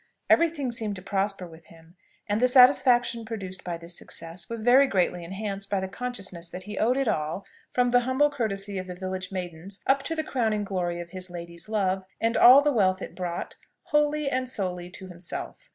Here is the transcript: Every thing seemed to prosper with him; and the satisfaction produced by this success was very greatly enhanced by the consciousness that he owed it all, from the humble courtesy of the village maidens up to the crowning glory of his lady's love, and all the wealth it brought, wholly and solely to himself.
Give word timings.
Every 0.31 0.49
thing 0.49 0.71
seemed 0.71 0.95
to 0.95 1.01
prosper 1.03 1.45
with 1.45 1.65
him; 1.65 1.95
and 2.27 2.41
the 2.41 2.47
satisfaction 2.47 3.23
produced 3.23 3.63
by 3.63 3.77
this 3.77 3.95
success 3.95 4.49
was 4.49 4.63
very 4.63 4.87
greatly 4.87 5.23
enhanced 5.23 5.69
by 5.69 5.79
the 5.79 5.87
consciousness 5.87 6.49
that 6.49 6.63
he 6.63 6.75
owed 6.79 6.97
it 6.97 7.07
all, 7.07 7.45
from 7.71 7.91
the 7.91 7.99
humble 7.99 8.31
courtesy 8.31 8.79
of 8.79 8.87
the 8.87 8.95
village 8.95 9.31
maidens 9.31 9.79
up 9.85 10.01
to 10.01 10.15
the 10.15 10.23
crowning 10.23 10.63
glory 10.63 10.99
of 10.99 11.11
his 11.11 11.29
lady's 11.29 11.69
love, 11.69 12.03
and 12.19 12.35
all 12.35 12.63
the 12.63 12.73
wealth 12.73 12.99
it 12.99 13.13
brought, 13.13 13.57
wholly 13.83 14.27
and 14.27 14.49
solely 14.49 14.89
to 14.89 15.07
himself. 15.07 15.69